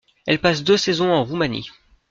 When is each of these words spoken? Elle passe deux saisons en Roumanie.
Elle 0.25 0.39
passe 0.41 0.63
deux 0.63 0.77
saisons 0.77 1.11
en 1.13 1.23
Roumanie. 1.23 1.69